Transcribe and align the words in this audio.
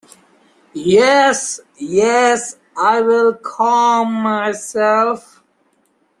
Yes, 0.73 1.59
yes, 1.77 2.57
I 2.75 3.01
will 3.01 3.35
calm 3.35 4.11
myself. 4.11 5.43